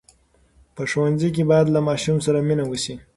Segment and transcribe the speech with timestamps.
[0.75, 2.95] په ښوونځي کې باید له ماشوم سره مینه وسي.